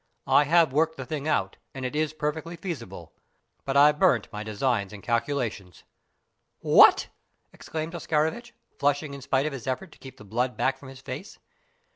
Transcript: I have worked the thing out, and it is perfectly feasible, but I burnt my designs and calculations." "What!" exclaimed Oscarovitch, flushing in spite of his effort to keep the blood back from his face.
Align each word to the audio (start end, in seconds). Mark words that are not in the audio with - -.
I 0.25 0.45
have 0.45 0.73
worked 0.73 0.97
the 0.97 1.05
thing 1.05 1.27
out, 1.27 1.57
and 1.75 1.85
it 1.85 1.95
is 1.95 2.11
perfectly 2.11 2.55
feasible, 2.55 3.13
but 3.65 3.77
I 3.77 3.91
burnt 3.91 4.29
my 4.33 4.41
designs 4.43 4.93
and 4.93 5.03
calculations." 5.03 5.83
"What!" 6.61 7.09
exclaimed 7.53 7.93
Oscarovitch, 7.93 8.55
flushing 8.79 9.13
in 9.13 9.21
spite 9.21 9.45
of 9.45 9.53
his 9.53 9.67
effort 9.67 9.91
to 9.91 9.99
keep 9.99 10.17
the 10.17 10.25
blood 10.25 10.57
back 10.57 10.79
from 10.79 10.89
his 10.89 11.01
face. 11.01 11.37